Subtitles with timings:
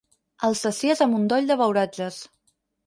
[0.47, 2.23] El sacies amb un doll de beuratges.